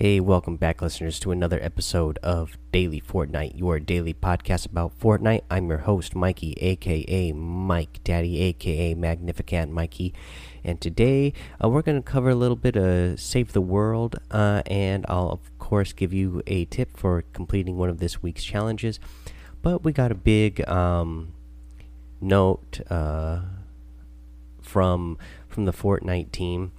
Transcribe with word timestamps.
Hey, 0.00 0.20
welcome 0.20 0.54
back, 0.54 0.80
listeners, 0.80 1.18
to 1.18 1.32
another 1.32 1.58
episode 1.60 2.20
of 2.22 2.56
Daily 2.70 3.00
Fortnite, 3.00 3.58
your 3.58 3.80
daily 3.80 4.14
podcast 4.14 4.64
about 4.64 4.96
Fortnite. 5.00 5.42
I'm 5.50 5.68
your 5.68 5.78
host, 5.78 6.14
Mikey, 6.14 6.52
aka 6.60 7.32
Mike 7.32 7.98
Daddy, 8.04 8.40
aka 8.42 8.94
Magnificent 8.94 9.72
Mikey, 9.72 10.14
and 10.62 10.80
today 10.80 11.32
uh, 11.60 11.68
we're 11.68 11.82
going 11.82 12.00
to 12.00 12.08
cover 12.08 12.30
a 12.30 12.36
little 12.36 12.54
bit 12.54 12.76
of 12.76 13.18
Save 13.18 13.54
the 13.54 13.60
World, 13.60 14.14
uh, 14.30 14.62
and 14.66 15.04
I'll, 15.08 15.30
of 15.30 15.58
course, 15.58 15.92
give 15.92 16.12
you 16.12 16.44
a 16.46 16.66
tip 16.66 16.96
for 16.96 17.24
completing 17.32 17.76
one 17.76 17.88
of 17.88 17.98
this 17.98 18.22
week's 18.22 18.44
challenges. 18.44 19.00
But 19.62 19.82
we 19.82 19.90
got 19.90 20.12
a 20.12 20.14
big 20.14 20.60
um, 20.68 21.32
note 22.20 22.82
uh, 22.88 23.40
from 24.62 25.18
from 25.48 25.64
the 25.64 25.72
Fortnite 25.72 26.30
team 26.30 26.70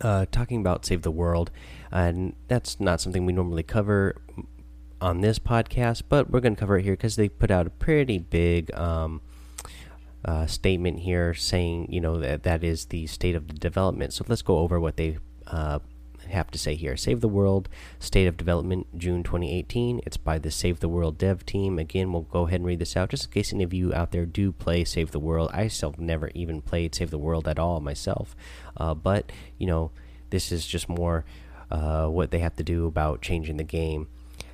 uh, 0.00 0.26
talking 0.30 0.60
about 0.60 0.84
Save 0.84 1.02
the 1.02 1.10
World, 1.10 1.50
and 1.90 2.34
that's 2.48 2.80
not 2.80 3.00
something 3.00 3.26
we 3.26 3.32
normally 3.32 3.62
cover 3.62 4.16
on 5.00 5.20
this 5.20 5.38
podcast, 5.38 6.02
but 6.08 6.30
we're 6.30 6.40
going 6.40 6.54
to 6.54 6.60
cover 6.60 6.78
it 6.78 6.84
here 6.84 6.94
because 6.94 7.16
they 7.16 7.28
put 7.28 7.50
out 7.50 7.66
a 7.66 7.70
pretty 7.70 8.18
big 8.18 8.74
um, 8.74 9.20
uh, 10.24 10.46
statement 10.46 11.00
here 11.00 11.34
saying, 11.34 11.86
you 11.90 12.00
know, 12.00 12.18
that 12.18 12.42
that 12.44 12.64
is 12.64 12.86
the 12.86 13.06
state 13.06 13.34
of 13.34 13.48
the 13.48 13.54
development. 13.54 14.12
So 14.12 14.24
let's 14.28 14.42
go 14.42 14.58
over 14.58 14.80
what 14.80 14.96
they 14.96 15.18
uh, 15.46 15.80
have 16.30 16.50
to 16.50 16.58
say 16.58 16.74
here. 16.74 16.96
Save 16.96 17.20
the 17.20 17.28
World 17.28 17.68
State 17.98 18.26
of 18.26 18.36
Development, 18.36 18.86
June 18.96 19.22
2018. 19.22 20.00
It's 20.06 20.16
by 20.16 20.38
the 20.38 20.50
Save 20.50 20.80
the 20.80 20.88
World 20.88 21.18
dev 21.18 21.46
team. 21.46 21.78
Again, 21.78 22.12
we'll 22.12 22.22
go 22.22 22.46
ahead 22.46 22.60
and 22.60 22.66
read 22.66 22.78
this 22.78 22.96
out 22.96 23.10
just 23.10 23.26
in 23.26 23.30
case 23.30 23.52
any 23.52 23.64
of 23.64 23.74
you 23.74 23.92
out 23.94 24.12
there 24.12 24.26
do 24.26 24.52
play 24.52 24.84
Save 24.84 25.10
the 25.10 25.20
World. 25.20 25.50
I 25.52 25.68
still 25.68 25.94
never 25.98 26.30
even 26.34 26.62
played 26.62 26.94
Save 26.94 27.10
the 27.10 27.18
World 27.18 27.48
at 27.48 27.58
all 27.58 27.80
myself, 27.80 28.36
uh, 28.76 28.94
but 28.94 29.30
you 29.58 29.66
know, 29.66 29.90
this 30.30 30.52
is 30.52 30.66
just 30.66 30.88
more 30.88 31.24
uh, 31.70 32.06
what 32.06 32.30
they 32.30 32.38
have 32.38 32.56
to 32.56 32.64
do 32.64 32.86
about 32.86 33.22
changing 33.22 33.56
the 33.56 33.64
game. 33.64 34.08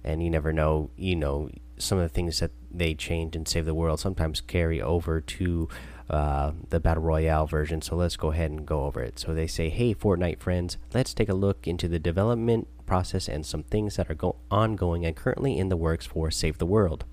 And 0.04 0.22
you 0.22 0.30
never 0.30 0.52
know, 0.52 0.90
you 0.96 1.16
know, 1.16 1.50
some 1.78 1.98
of 1.98 2.04
the 2.04 2.08
things 2.08 2.40
that 2.40 2.50
they 2.70 2.94
change 2.94 3.36
and 3.36 3.46
Save 3.46 3.66
the 3.66 3.74
World 3.74 4.00
sometimes 4.00 4.40
carry 4.40 4.80
over 4.80 5.20
to 5.20 5.68
uh, 6.10 6.52
the 6.70 6.80
Battle 6.80 7.02
Royale 7.02 7.46
version. 7.46 7.82
So 7.82 7.96
let's 7.96 8.16
go 8.16 8.32
ahead 8.32 8.50
and 8.50 8.66
go 8.66 8.84
over 8.84 9.02
it. 9.02 9.18
So 9.18 9.34
they 9.34 9.46
say, 9.46 9.68
hey, 9.68 9.94
Fortnite 9.94 10.40
friends, 10.40 10.76
let's 10.94 11.14
take 11.14 11.28
a 11.28 11.34
look 11.34 11.66
into 11.66 11.88
the 11.88 11.98
development 11.98 12.68
process 12.86 13.28
and 13.28 13.46
some 13.46 13.62
things 13.62 13.96
that 13.96 14.10
are 14.10 14.32
ongoing 14.50 15.06
and 15.06 15.16
currently 15.16 15.58
in 15.58 15.68
the 15.68 15.76
works 15.76 16.06
for 16.06 16.30
Save 16.30 16.58
the 16.58 16.66
World. 16.66 17.04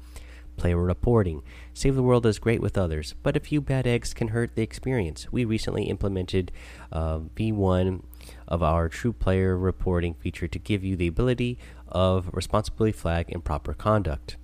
Player 0.58 0.78
reporting. 0.78 1.42
Save 1.74 1.96
the 1.96 2.04
World 2.04 2.26
is 2.26 2.38
great 2.38 2.62
with 2.62 2.78
others, 2.78 3.16
but 3.24 3.38
a 3.38 3.40
few 3.40 3.62
bad 3.62 3.88
eggs 3.88 4.14
can 4.14 4.30
hurt 4.30 4.56
the 4.56 4.62
experience. 4.62 5.32
We 5.32 5.46
recently 5.46 5.84
implemented 5.84 6.52
uh, 6.92 7.20
V1 7.20 8.04
of 8.46 8.62
our 8.62 8.90
true 8.90 9.14
player 9.14 9.58
reporting 9.58 10.16
feature 10.16 10.50
to 10.50 10.60
give 10.60 10.84
you 10.84 10.98
the 10.98 11.08
ability 11.08 11.58
of 11.88 12.30
responsibly 12.34 12.92
flag 12.92 13.28
improper 13.30 13.74
conduct. 13.74 14.36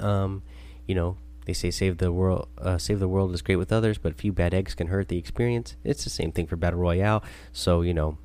Um, 0.00 0.42
you 0.86 0.96
know, 0.96 1.16
they 1.44 1.52
say 1.52 1.70
save 1.70 1.98
the 1.98 2.12
world, 2.12 2.48
uh, 2.58 2.78
save 2.78 3.00
the 3.00 3.08
world 3.08 3.32
is 3.34 3.42
great 3.42 3.56
with 3.56 3.72
others, 3.72 3.98
but 3.98 4.12
a 4.12 4.16
few 4.16 4.32
bad 4.32 4.54
eggs 4.54 4.74
can 4.74 4.88
hurt 4.88 5.08
the 5.08 5.18
experience. 5.18 5.76
It's 5.84 6.04
the 6.04 6.10
same 6.10 6.32
thing 6.32 6.46
for 6.46 6.56
battle 6.56 6.78
royale. 6.78 7.22
So 7.52 7.82
you 7.82 7.94
know, 7.94 8.18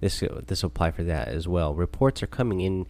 this 0.00 0.22
this 0.46 0.62
will 0.62 0.68
apply 0.68 0.90
for 0.90 1.04
that 1.04 1.28
as 1.28 1.48
well. 1.48 1.74
Reports 1.74 2.22
are 2.22 2.28
coming 2.28 2.60
in 2.60 2.86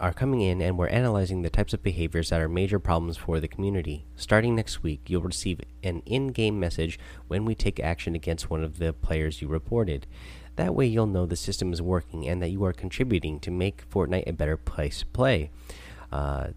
are, 0.00 0.12
coming 0.12 0.40
in 0.40 0.60
and 0.60 0.78
we're 0.78 0.88
analyzing 0.88 1.42
the 1.42 1.50
types 1.50 1.72
of 1.72 1.82
behaviors 1.82 2.30
that 2.30 2.40
are 2.40 2.48
major 2.48 2.78
problems 2.78 3.16
for 3.16 3.40
the 3.40 3.48
community. 3.48 4.04
Starting 4.16 4.54
next 4.54 4.82
week, 4.82 5.00
you'll 5.08 5.22
receive 5.22 5.60
an 5.82 6.02
in 6.06 6.28
game 6.28 6.60
message 6.60 6.98
when 7.28 7.44
we 7.44 7.54
take 7.54 7.80
action 7.80 8.14
against 8.14 8.50
one 8.50 8.62
of 8.62 8.78
the 8.78 8.92
players 8.92 9.42
you 9.42 9.48
reported. 9.48 10.06
That 10.56 10.74
way, 10.74 10.86
you'll 10.86 11.06
know 11.06 11.26
the 11.26 11.36
system 11.36 11.72
is 11.72 11.80
working 11.80 12.28
and 12.28 12.42
that 12.42 12.50
you 12.50 12.64
are 12.64 12.72
contributing 12.72 13.40
to 13.40 13.50
make 13.50 13.88
Fortnite 13.90 14.28
a 14.28 14.32
better 14.32 14.56
place 14.56 15.00
to 15.00 15.06
play. 15.06 15.50
Uh, 16.10 16.48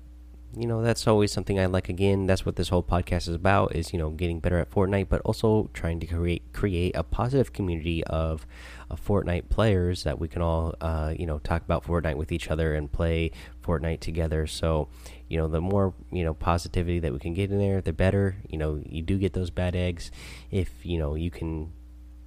you 0.58 0.68
know 0.68 0.82
that's 0.82 1.08
always 1.08 1.32
something 1.32 1.60
I 1.60 1.66
like. 1.66 1.90
Again, 1.90 2.28
that's 2.28 2.46
what 2.46 2.56
this 2.56 2.70
whole 2.70 2.84
podcast 2.84 3.28
is 3.28 3.36
about: 3.36 3.76
is 3.76 3.92
you 3.92 4.00
know 4.00 4.10
getting 4.10 4.40
better 4.40 4.58
at 4.58 4.72
Fortnite, 4.72 5.10
but 5.10 5.22
also 5.22 5.70
trying 5.74 6.00
to 6.00 6.08
create 6.08 6.44
create 6.54 6.96
a 6.96 7.04
positive 7.04 7.52
community 7.52 8.04
of, 8.06 8.46
of 8.90 9.06
Fortnite 9.06 9.50
players 9.50 10.04
that 10.04 10.20
we 10.20 10.28
can 10.28 10.42
all 10.42 10.74
uh, 10.80 11.14
you 11.18 11.26
know 11.26 11.40
talk 11.40 11.62
about 11.64 11.84
Fortnite 11.84 12.16
with 12.16 12.32
each 12.32 12.50
other 12.50 12.74
and 12.74 12.92
play 12.92 13.32
Fortnite 13.64 14.00
together. 14.00 14.48
So 14.48 14.88
you 15.28 15.38
know 15.38 15.48
the 15.48 15.62
more 15.62 15.94
you 16.12 16.24
know 16.24 16.34
positivity 16.34 17.00
that 17.00 17.12
we 17.12 17.20
can 17.20 17.34
get 17.34 17.52
in 17.52 17.60
there, 17.60 17.82
the 17.82 17.94
better. 17.94 18.38
You 18.50 18.58
know 18.58 18.82
you 18.86 19.02
do 19.02 19.18
get 19.18 19.34
those 19.34 19.50
bad 19.50 19.76
eggs 19.76 20.12
if 20.52 20.86
you 20.86 20.98
know 20.98 21.16
you 21.16 21.32
can 21.32 21.74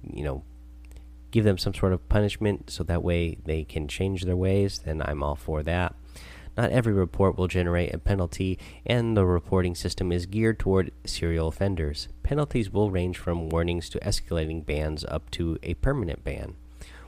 you 0.03 0.23
know 0.23 0.43
give 1.31 1.43
them 1.43 1.57
some 1.57 1.73
sort 1.73 1.93
of 1.93 2.09
punishment 2.09 2.69
so 2.69 2.83
that 2.83 3.03
way 3.03 3.37
they 3.45 3.63
can 3.63 3.87
change 3.87 4.23
their 4.23 4.35
ways. 4.35 4.79
Then 4.79 5.01
I'm 5.01 5.23
all 5.23 5.35
for 5.35 5.63
that. 5.63 5.95
Not 6.59 6.71
every 6.71 6.91
report 6.91 7.37
will 7.37 7.47
generate 7.47 7.93
a 7.93 7.97
penalty, 7.97 8.59
and 8.85 9.15
the 9.15 9.25
reporting 9.25 9.75
system 9.75 10.11
is 10.11 10.25
geared 10.25 10.59
toward 10.59 10.91
serial 11.05 11.47
offenders. 11.47 12.09
Penalties 12.21 12.69
will 12.69 12.91
range 12.91 13.17
from 13.17 13.47
warnings 13.47 13.87
to 13.91 13.99
escalating 13.99 14.65
bans 14.65 15.05
up 15.05 15.31
to 15.31 15.57
a 15.63 15.75
permanent 15.75 16.25
ban. 16.25 16.55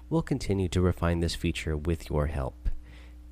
We'll 0.09 0.21
continue 0.21 0.69
to 0.69 0.79
refine 0.79 1.19
this 1.19 1.35
feature 1.35 1.75
with 1.75 2.09
your 2.09 2.27
help. 2.27 2.69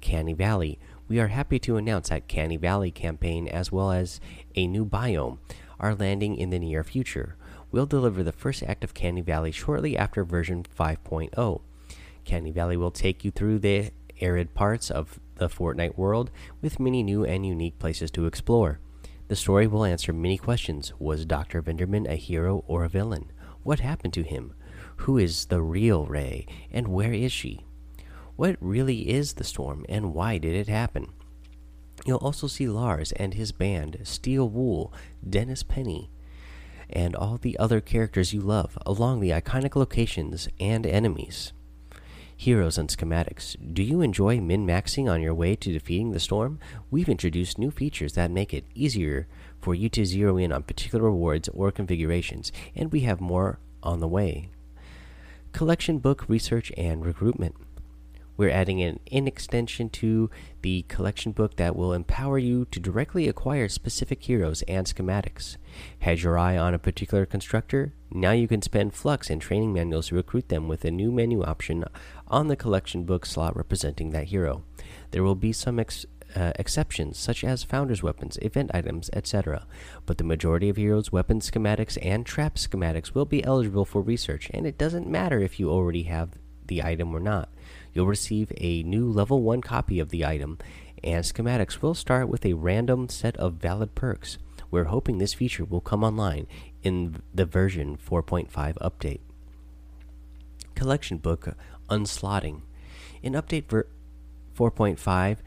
Canny 0.02 0.34
Valley. 0.34 0.78
We 1.07 1.22
are 1.22 1.28
happy 1.28 1.57
to 1.59 1.78
announce 1.78 2.09
that 2.09 2.28
Canny 2.28 2.57
Valley 2.57 2.91
campaign 2.91 3.47
as 3.47 3.72
well 3.72 3.94
as 3.94 4.19
a 4.57 4.68
new 4.68 4.86
biome 4.86 5.38
are 5.80 5.96
landing 5.96 6.36
in 6.36 6.50
the 6.50 6.59
near 6.59 6.84
future. 6.84 7.38
We'll 7.72 7.86
deliver 7.86 8.24
the 8.24 8.34
first 8.34 8.62
act 8.63 8.84
of 8.84 8.94
Canny 8.94 9.22
Valley 9.22 9.53
shortly 9.53 9.97
after 9.97 10.25
version 10.25 10.66
5.0. 10.78 11.62
Canny 12.25 12.51
Valley 12.51 12.75
will 12.75 12.91
take 12.91 13.24
you 13.24 13.31
through 13.31 13.59
the 13.59 13.91
arid 14.19 14.53
parts 14.53 14.91
of 14.91 15.18
the 15.39 15.50
Fortnite 15.50 15.97
world 15.97 16.29
with 16.61 16.79
many 16.79 17.01
new 17.01 17.25
and 17.25 17.45
unique 17.45 17.79
places 17.79 18.11
to 18.11 18.25
explore. 18.25 18.79
The 19.27 19.35
story 19.35 19.67
will 19.67 19.85
answer 19.85 20.13
many 20.13 20.38
questions. 20.38 20.94
Was 21.00 21.25
Dr. 21.25 21.61
Vinderman 21.61 22.07
a 22.07 22.16
hero 22.16 22.63
or 22.67 22.83
a 22.83 22.89
villain? 22.89 23.31
What 23.63 23.79
happened 23.79 24.13
to 24.13 24.23
him? 24.23 24.53
Who 24.97 25.17
is 25.17 25.45
the 25.45 25.61
real 25.61 26.05
Ray, 26.05 26.45
and 26.72 26.88
where 26.88 27.13
is 27.13 27.31
she? 27.31 27.66
What 28.35 28.57
really 28.59 29.09
is 29.09 29.33
the 29.33 29.44
storm, 29.44 29.85
and 29.89 30.13
why 30.13 30.38
did 30.38 30.55
it 30.55 30.67
happen? 30.67 31.13
You'll 32.06 32.17
also 32.17 32.47
see 32.47 32.67
Lars 32.67 33.11
and 33.13 33.33
his 33.33 33.51
band, 33.51 34.00
Steel 34.03 34.50
Wool, 34.50 34.94
Dennis 35.27 35.63
Penny, 35.63 36.09
and 36.89 37.16
all 37.16 37.38
the 37.38 37.57
other 37.59 37.81
characters 37.81 38.33
you 38.33 38.41
love, 38.41 38.77
along 38.85 39.19
the 39.19 39.29
iconic 39.31 39.75
locations 39.75 40.47
and 40.59 40.85
enemies. 40.85 41.53
Heroes 42.41 42.77
and 42.77 42.88
Schematics. 42.88 43.57
Do 43.73 43.83
you 43.83 44.00
enjoy 44.00 44.39
min 44.39 44.66
maxing 44.66 45.11
on 45.11 45.22
your 45.22 45.33
way 45.33 45.57
to 45.57 45.73
defeating 45.73 46.11
the 46.11 46.22
storm? 46.22 46.57
We've 46.89 47.09
introduced 47.09 47.59
new 47.59 47.69
features 47.69 48.13
that 48.13 48.31
make 48.31 48.53
it 48.53 48.63
easier 48.73 49.27
for 49.59 49.75
you 49.75 49.89
to 49.89 50.05
zero 50.05 50.38
in 50.38 50.53
on 50.53 50.63
particular 50.63 51.03
rewards 51.03 51.50
or 51.50 51.69
configurations, 51.69 52.53
and 52.73 52.94
we 52.94 53.01
have 53.01 53.19
more 53.19 53.59
on 53.83 54.00
the 54.00 54.07
way. 54.07 54.51
Collection 55.51 56.00
book 56.00 56.29
research 56.29 56.72
and 56.77 57.05
recruitment. 57.05 57.55
We're 58.39 58.51
adding 58.51 58.81
an 58.81 59.01
in 59.05 59.27
extension 59.27 59.89
to 59.89 60.29
the 60.61 60.83
collection 60.83 61.33
book 61.33 61.57
that 61.57 61.75
will 61.75 61.91
empower 61.91 62.38
you 62.38 62.63
to 62.72 62.79
directly 62.79 63.27
acquire 63.27 63.67
specific 63.67 64.23
heroes 64.23 64.61
and 64.61 64.88
schematics. 64.88 65.57
Had 66.00 66.22
your 66.22 66.38
eye 66.38 66.57
on 66.57 66.73
a 66.73 66.79
particular 66.79 67.25
constructor? 67.25 67.91
Now 68.09 68.31
you 68.31 68.47
can 68.47 68.61
spend 68.61 68.94
flux 68.94 69.29
in 69.29 69.39
training 69.41 69.73
manuals 69.73 70.07
to 70.07 70.16
recruit 70.16 70.47
them 70.47 70.69
with 70.69 70.85
a 70.85 70.89
new 70.89 71.11
menu 71.11 71.44
option 71.44 71.83
on 72.29 72.47
the 72.47 72.55
collection 72.55 73.03
book 73.03 73.25
slot 73.25 73.57
representing 73.57 74.11
that 74.11 74.27
hero. 74.27 74.63
There 75.11 75.21
will 75.21 75.35
be 75.35 75.51
some 75.51 75.77
ex 75.77 76.06
uh, 76.33 76.53
exceptions, 76.56 77.17
such 77.17 77.44
as 77.44 77.63
founder's 77.63 78.03
weapons, 78.03 78.39
event 78.41 78.71
items, 78.73 79.09
etc., 79.11 79.66
but 80.06 80.17
the 80.17 80.23
majority 80.23 80.69
of 80.69 80.77
heroes' 80.77 81.11
weapon 81.11 81.41
schematics 81.41 81.97
and 82.01 82.25
trap 82.25 82.56
schematics 82.56 83.13
will 83.13 83.25
be 83.25 83.44
eligible 83.44 83.83
for 83.83 84.01
research, 84.01 84.50
and 84.53 84.66
it 84.66 84.77
doesn't 84.77 85.09
matter 85.09 85.41
if 85.41 85.59
you 85.59 85.69
already 85.69 86.03
have 86.03 86.38
the 86.69 86.81
item 86.81 87.13
or 87.13 87.19
not. 87.19 87.50
You'll 87.94 88.07
receive 88.07 88.51
a 88.57 88.83
new 88.83 89.09
level 89.09 89.41
1 89.41 89.62
copy 89.62 90.00
of 90.00 90.09
the 90.09 90.25
item, 90.25 90.57
and 91.03 91.24
schematics 91.24 91.81
will 91.81 91.94
start 91.94 92.30
with 92.30 92.45
a 92.45 92.53
random 92.53 93.09
set 93.09 93.36
of 93.38 93.53
valid 93.56 93.95
perks. 93.95 94.38
We're 94.71 94.86
hoping 94.86 95.18
this 95.18 95.33
feature 95.33 95.65
will 95.65 95.81
come 95.81 96.03
online 96.03 96.47
in 96.83 97.21
the 97.33 97.45
version 97.45 97.97
4.5 97.97 98.50
update. 98.77 99.21
Collection 100.75 101.18
Book 101.18 101.56
Unslotting. 101.89 102.62
In 103.24 103.33
Update 103.33 103.65
4.5, 103.65 105.38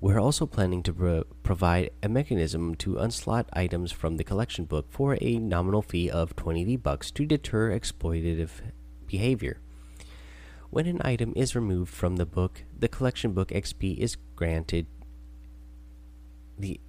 we're 0.00 0.20
also 0.20 0.46
planning 0.46 0.82
to 0.82 0.92
pro 0.92 1.24
provide 1.42 1.90
a 2.02 2.08
mechanism 2.08 2.74
to 2.74 2.94
unslot 2.94 3.46
items 3.52 3.92
from 3.92 4.16
the 4.16 4.24
collection 4.24 4.64
book 4.64 4.86
for 4.90 5.16
a 5.20 5.38
nominal 5.38 5.80
fee 5.80 6.10
of 6.10 6.34
20 6.36 6.64
V-Bucks 6.64 7.10
to 7.12 7.24
deter 7.24 7.70
exploitative 7.70 8.50
behavior. 9.06 9.60
When 10.72 10.86
an 10.86 11.02
item 11.04 11.34
is 11.36 11.54
removed 11.54 11.92
from 11.92 12.16
the 12.16 12.24
book, 12.24 12.64
the 12.74 12.88
collection 12.88 13.32
book 13.32 13.50
XP 13.50 13.98
is 13.98 14.16
granted. 14.34 14.86
The 16.58 16.80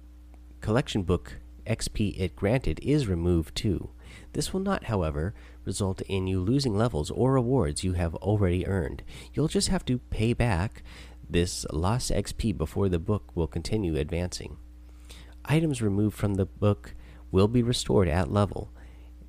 collection 0.62 1.02
book 1.02 1.36
XP 1.66 2.18
it 2.18 2.34
granted 2.34 2.80
is 2.82 3.08
removed 3.08 3.54
too. 3.54 3.90
This 4.32 4.54
will 4.54 4.60
not, 4.60 4.84
however, 4.84 5.34
result 5.66 6.00
in 6.08 6.26
you 6.26 6.40
losing 6.40 6.74
levels 6.74 7.10
or 7.10 7.34
rewards 7.34 7.84
you 7.84 7.92
have 7.92 8.14
already 8.14 8.66
earned. 8.66 9.02
You'll 9.34 9.48
just 9.48 9.68
have 9.68 9.84
to 9.84 9.98
pay 9.98 10.32
back 10.32 10.82
this 11.28 11.66
lost 11.70 12.10
XP 12.10 12.56
before 12.56 12.88
the 12.88 12.98
book 12.98 13.36
will 13.36 13.46
continue 13.46 13.96
advancing. 13.96 14.56
Items 15.44 15.82
removed 15.82 16.16
from 16.16 16.36
the 16.36 16.46
book 16.46 16.94
will 17.30 17.48
be 17.48 17.62
restored 17.62 18.08
at 18.08 18.32
level 18.32 18.72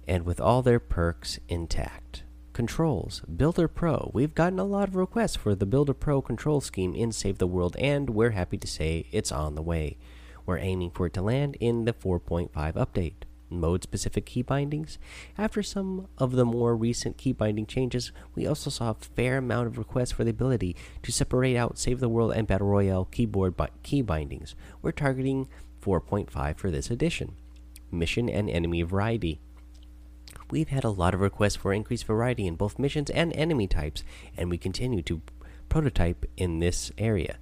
and 0.07 0.25
with 0.25 0.39
all 0.39 0.61
their 0.61 0.79
perks 0.79 1.39
intact. 1.49 2.24
Controls 2.55 3.21
Builder 3.23 3.67
Pro. 3.67 4.11
We've 4.13 4.33
gotten 4.33 4.59
a 4.59 4.63
lot 4.63 4.87
of 4.87 4.95
requests 4.95 5.35
for 5.35 5.55
the 5.55 5.65
Builder 5.65 5.93
Pro 5.93 6.21
control 6.21 6.61
scheme 6.61 6.95
in 6.95 7.11
Save 7.11 7.37
the 7.37 7.47
World, 7.47 7.75
and 7.77 8.09
we're 8.09 8.29
happy 8.29 8.57
to 8.57 8.65
say 8.65 9.07
it's 9.11 9.29
on 9.29 9.55
the 9.55 9.61
way. 9.61 9.97
We're 10.45 10.59
aiming 10.59 10.91
for 10.91 11.07
it 11.07 11.13
to 11.15 11.21
land 11.21 11.57
in 11.59 11.83
the 11.83 11.91
4.5 11.91 12.51
update. 12.53 13.25
Mode 13.49 13.83
specific 13.83 14.25
key 14.25 14.41
bindings. 14.41 14.97
After 15.37 15.61
some 15.61 16.07
of 16.17 16.31
the 16.31 16.45
more 16.45 16.77
recent 16.77 17.17
key 17.17 17.33
binding 17.33 17.65
changes, 17.65 18.13
we 18.35 18.47
also 18.47 18.69
saw 18.69 18.91
a 18.91 18.93
fair 18.93 19.39
amount 19.39 19.67
of 19.67 19.77
requests 19.77 20.13
for 20.13 20.23
the 20.23 20.31
ability 20.31 20.77
to 21.03 21.11
separate 21.11 21.57
out 21.57 21.77
Save 21.77 21.99
the 21.99 22.07
World 22.07 22.31
and 22.31 22.47
Battle 22.47 22.67
Royale 22.67 23.03
keyboard 23.03 23.55
key 23.83 24.01
bindings. 24.01 24.55
We're 24.81 24.93
targeting 24.93 25.49
4.5 25.81 26.57
for 26.57 26.71
this 26.71 26.89
edition. 26.89 27.35
Mission 27.91 28.29
and 28.29 28.49
enemy 28.49 28.81
variety. 28.83 29.41
We've 30.55 30.69
had 30.69 30.85
a 30.85 30.89
lot 30.89 31.13
of 31.13 31.19
requests 31.19 31.57
for 31.57 31.73
increased 31.73 32.05
variety 32.05 32.47
in 32.47 32.55
both 32.55 32.79
missions 32.79 33.09
and 33.09 33.33
enemy 33.33 33.67
types, 33.67 34.05
and 34.37 34.49
we 34.49 34.57
continue 34.57 35.01
to 35.01 35.21
prototype 35.67 36.25
in 36.37 36.59
this 36.59 36.93
area. 36.97 37.39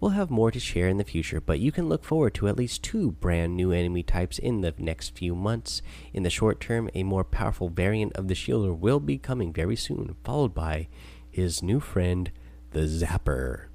We'll 0.00 0.10
have 0.10 0.28
more 0.28 0.50
to 0.50 0.60
share 0.60 0.86
in 0.86 0.98
the 0.98 1.04
future, 1.04 1.40
but 1.40 1.60
you 1.60 1.72
can 1.72 1.88
look 1.88 2.04
forward 2.04 2.34
to 2.34 2.46
at 2.46 2.58
least 2.58 2.82
two 2.82 3.12
brand 3.12 3.56
new 3.56 3.72
enemy 3.72 4.02
types 4.02 4.38
in 4.38 4.60
the 4.60 4.74
next 4.76 5.16
few 5.16 5.34
months. 5.34 5.80
In 6.12 6.24
the 6.24 6.28
short 6.28 6.60
term, 6.60 6.90
a 6.92 7.04
more 7.04 7.24
powerful 7.24 7.70
variant 7.70 8.12
of 8.12 8.28
the 8.28 8.34
Shielder 8.34 8.78
will 8.78 9.00
be 9.00 9.16
coming 9.16 9.50
very 9.50 9.74
soon, 9.74 10.14
followed 10.22 10.52
by 10.52 10.88
his 11.30 11.62
new 11.62 11.80
friend, 11.80 12.30
the 12.72 12.80
Zapper. 12.80 13.68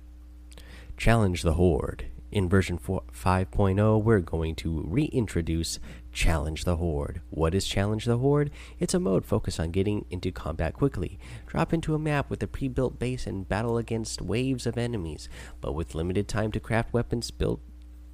Challenge 0.97 1.41
the 1.41 1.53
Horde. 1.53 2.10
In 2.31 2.47
version 2.47 2.79
5.0, 2.79 4.03
we're 4.03 4.19
going 4.21 4.55
to 4.55 4.85
reintroduce 4.87 5.79
Challenge 6.13 6.63
the 6.63 6.77
Horde. 6.77 7.19
What 7.29 7.53
is 7.53 7.67
Challenge 7.67 8.05
the 8.05 8.19
Horde? 8.19 8.51
It's 8.79 8.93
a 8.93 9.01
mode 9.01 9.25
focused 9.25 9.59
on 9.59 9.71
getting 9.71 10.05
into 10.09 10.31
combat 10.31 10.73
quickly. 10.73 11.19
Drop 11.45 11.73
into 11.73 11.93
a 11.93 11.99
map 11.99 12.29
with 12.29 12.41
a 12.41 12.47
pre 12.47 12.69
built 12.69 12.97
base 12.97 13.27
and 13.27 13.49
battle 13.49 13.77
against 13.77 14.21
waves 14.21 14.65
of 14.65 14.77
enemies. 14.77 15.27
But 15.59 15.73
with 15.73 15.93
limited 15.93 16.29
time 16.29 16.53
to 16.53 16.61
craft 16.61 16.93
weapons, 16.93 17.31
build, 17.31 17.59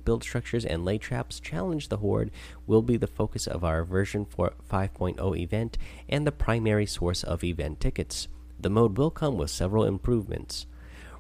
build 0.04 0.24
structures, 0.24 0.66
and 0.66 0.84
lay 0.84 0.98
traps, 0.98 1.40
Challenge 1.40 1.88
the 1.88 1.98
Horde 1.98 2.32
will 2.66 2.82
be 2.82 2.98
the 2.98 3.06
focus 3.06 3.46
of 3.46 3.64
our 3.64 3.84
version 3.84 4.26
5.0 4.26 5.40
event 5.40 5.78
and 6.10 6.26
the 6.26 6.32
primary 6.32 6.88
source 6.88 7.24
of 7.24 7.44
event 7.44 7.80
tickets. 7.80 8.28
The 8.60 8.72
mode 8.72 8.98
will 8.98 9.12
come 9.12 9.38
with 9.38 9.52
several 9.52 9.84
improvements. 9.84 10.66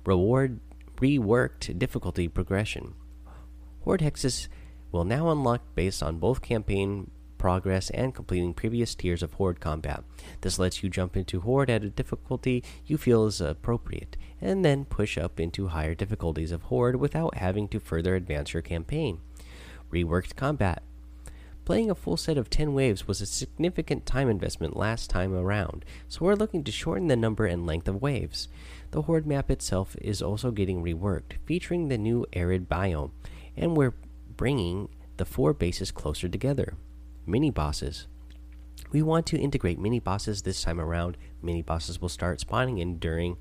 Reward 0.03 0.61
reworked 0.97 1.77
difficulty 1.77 2.27
progression. 2.27 2.93
Horde 3.83 4.01
Hexes 4.01 4.47
will 4.91 5.05
now 5.05 5.29
unlock 5.29 5.61
based 5.75 6.03
on 6.03 6.19
both 6.19 6.41
campaign 6.41 7.11
progress 7.37 7.89
and 7.91 8.15
completing 8.15 8.53
previous 8.53 8.95
tiers 8.95 9.21
of 9.21 9.33
Horde 9.33 9.59
combat. 9.59 10.03
This 10.41 10.57
lets 10.57 10.81
you 10.81 10.89
jump 10.89 11.15
into 11.15 11.41
Horde 11.41 11.69
at 11.69 11.83
a 11.83 11.89
difficulty 11.89 12.63
you 12.85 12.97
feel 12.97 13.25
is 13.25 13.39
appropriate, 13.39 14.17
and 14.41 14.65
then 14.65 14.85
push 14.85 15.17
up 15.17 15.39
into 15.39 15.67
higher 15.67 15.95
difficulties 15.95 16.51
of 16.51 16.63
Horde 16.63 16.95
without 16.95 17.35
having 17.35 17.67
to 17.69 17.79
further 17.79 18.15
advance 18.15 18.53
your 18.53 18.63
campaign. 18.63 19.19
Reworked 19.91 20.35
combat. 20.35 20.83
Playing 21.67 21.91
a 21.91 21.95
full 21.95 22.15
set 22.15 22.37
of 22.37 22.49
10 22.49 22.73
waves 22.73 23.09
was 23.09 23.19
a 23.19 23.25
significant 23.25 24.05
time 24.05 24.29
investment 24.29 24.77
last 24.77 25.09
time 25.09 25.33
around, 25.33 25.83
so 26.07 26.23
we're 26.23 26.33
looking 26.33 26.63
to 26.63 26.71
shorten 26.71 27.09
the 27.09 27.17
number 27.17 27.45
and 27.45 27.65
length 27.65 27.89
of 27.89 28.01
waves. 28.01 28.47
The 28.91 29.01
Horde 29.01 29.27
map 29.27 29.51
itself 29.51 29.93
is 29.99 30.21
also 30.21 30.51
getting 30.51 30.81
reworked, 30.81 31.33
featuring 31.45 31.89
the 31.89 31.97
new 31.97 32.25
arid 32.31 32.69
biome, 32.69 33.11
and 33.57 33.75
we're 33.75 33.95
bringing 34.37 34.87
the 35.17 35.25
four 35.25 35.51
bases 35.51 35.91
closer 35.91 36.29
together. 36.29 36.75
Mini 37.25 37.51
bosses. 37.51 38.07
We 38.93 39.01
want 39.01 39.25
to 39.25 39.37
integrate 39.37 39.77
mini 39.77 39.99
bosses 39.99 40.43
this 40.43 40.61
time 40.61 40.79
around. 40.79 41.17
Mini 41.41 41.63
bosses 41.63 41.99
will 41.99 42.07
start 42.07 42.39
spawning 42.39 42.77
in 42.77 42.97
during 42.97 43.35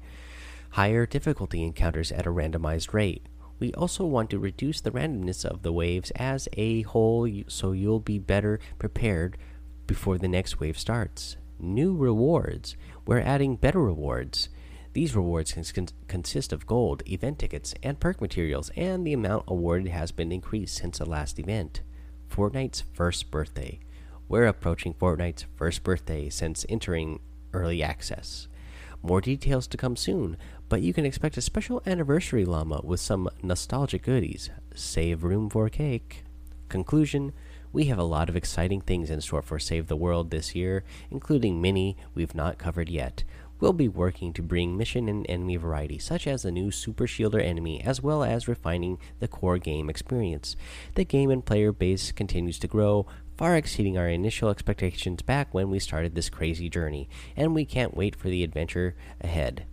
higher 0.71 1.07
difficulty 1.07 1.63
encounters 1.63 2.11
at 2.11 2.27
a 2.27 2.31
randomized 2.31 2.93
rate. 2.93 3.25
We 3.59 3.73
also 3.73 4.05
want 4.05 4.31
to 4.31 4.39
reduce 4.39 4.81
the 4.81 4.91
randomness 4.91 5.45
of 5.45 5.63
the 5.63 5.73
waves 5.73 6.11
as 6.17 6.49
a 6.55 6.83
whole 6.83 7.29
so 7.49 7.73
you'll 7.73 8.01
be 8.01 8.19
better 8.19 8.61
prepared 8.79 9.39
before 9.87 10.19
the 10.19 10.29
next 10.29 10.61
wave 10.61 10.79
starts. 10.79 11.37
New 11.59 11.97
rewards. 11.97 12.77
We're 13.07 13.21
adding 13.21 13.57
better 13.57 13.81
rewards. 13.81 14.51
These 14.93 15.17
rewards 15.17 15.53
can 15.53 15.89
consist 16.09 16.53
of 16.53 16.67
gold, 16.67 17.03
event 17.07 17.39
tickets, 17.39 17.75
and 17.83 18.01
perk 18.01 18.21
materials, 18.21 18.71
and 18.77 19.07
the 19.07 19.13
amount 19.13 19.45
awarded 19.47 19.89
has 19.89 20.11
been 20.11 20.33
increased 20.33 20.77
since 20.77 20.99
the 20.99 21.07
last 21.07 21.39
event. 21.39 21.83
Fortnite's 22.29 22.83
first 22.95 23.31
birthday. 23.31 23.79
We're 24.29 24.47
approaching 24.47 24.95
Fortnite's 24.95 25.45
first 25.55 25.83
birthday 25.83 26.29
since 26.31 26.67
entering 26.69 27.21
early 27.53 27.83
access. 27.83 28.49
More 29.07 29.21
details 29.21 29.69
to 29.69 29.77
come 29.77 29.95
soon, 29.95 30.37
but 30.69 30.83
you 30.83 30.93
can 30.93 31.07
expect 31.07 31.37
a 31.37 31.41
special 31.41 31.81
anniversary 31.87 32.45
llama 32.45 32.81
with 32.83 32.99
some 32.99 33.29
nostalgic 33.41 34.03
goodies. 34.03 34.51
Save 34.75 35.23
room 35.23 35.49
for 35.49 35.69
cake. 35.69 36.25
Conclusion 36.69 37.33
We 37.73 37.85
have 37.85 37.99
a 37.99 38.03
lot 38.03 38.29
of 38.29 38.35
exciting 38.35 38.81
things 38.81 39.09
in 39.09 39.21
store 39.21 39.43
for 39.43 39.61
Save 39.61 39.87
the 39.87 39.95
World 39.95 40.33
this 40.33 40.57
year, 40.57 40.83
including 41.09 41.63
many 41.63 41.97
we've 42.17 42.35
not 42.35 42.59
covered 42.59 42.89
yet 42.89 43.23
We'll 43.59 43.73
be 43.73 43.89
working 43.89 44.35
to 44.35 44.43
bring 44.43 44.77
mission 44.77 45.09
and 45.09 45.25
enemy 45.31 45.57
variety, 45.57 45.99
such 45.99 46.27
as 46.27 46.43
the 46.43 46.51
new 46.51 46.71
Super 46.71 47.07
Shielder 47.07 47.43
enemy, 47.43 47.83
as 47.83 48.03
well 48.03 48.23
as 48.23 48.49
refining 48.49 48.99
the 49.19 49.29
core 49.29 49.57
game 49.57 49.89
experience. 49.89 50.57
The 50.95 51.07
game 51.07 51.31
and 51.31 51.45
player 51.45 51.73
base 51.73 52.13
continues 52.13 52.59
to 52.59 52.69
grow, 52.69 53.07
far 53.37 53.57
exceeding 53.57 53.99
our 53.99 54.09
initial 54.09 54.49
expectations 54.49 55.23
back 55.23 55.53
when 55.53 55.71
we 55.71 55.79
started 55.79 56.15
this 56.15 56.31
crazy 56.31 56.69
journey, 56.69 57.09
and 57.37 57.55
we 57.55 57.65
can't 57.65 57.97
wait 57.97 58.17
for 58.17 58.29
the 58.29 58.43
adventure 58.43 58.97
ahead. 59.21 59.67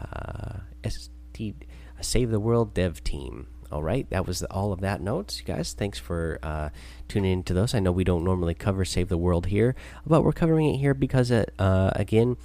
Uh, 0.00 0.60
SD, 0.82 1.54
Save 2.00 2.30
the 2.30 2.40
World 2.40 2.74
dev 2.74 3.02
team. 3.02 3.46
All 3.72 3.82
right, 3.82 4.08
that 4.10 4.26
was 4.26 4.42
all 4.44 4.72
of 4.72 4.80
that 4.82 5.00
notes, 5.00 5.40
you 5.40 5.46
guys. 5.46 5.72
Thanks 5.72 5.98
for 5.98 6.38
uh, 6.42 6.68
tuning 7.08 7.32
into 7.32 7.54
those. 7.54 7.74
I 7.74 7.80
know 7.80 7.90
we 7.90 8.04
don't 8.04 8.22
normally 8.22 8.54
cover 8.54 8.84
Save 8.84 9.08
the 9.08 9.18
World 9.18 9.46
here, 9.46 9.74
but 10.06 10.22
we're 10.22 10.32
covering 10.32 10.72
it 10.74 10.78
here 10.78 10.94
because, 10.94 11.30
it, 11.30 11.52
uh, 11.58 11.90
again, 11.94 12.36